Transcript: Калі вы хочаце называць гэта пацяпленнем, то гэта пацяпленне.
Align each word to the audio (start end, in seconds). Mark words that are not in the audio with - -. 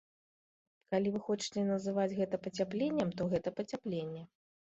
Калі 0.95 1.11
вы 1.17 1.21
хочаце 1.27 1.65
называць 1.71 2.15
гэта 2.21 2.35
пацяпленнем, 2.47 3.13
то 3.21 3.29
гэта 3.37 3.55
пацяпленне. 3.61 4.27